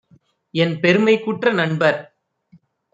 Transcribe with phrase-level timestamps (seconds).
[0.53, 1.99] என்பெருமைக்குற்ற நண்பர்!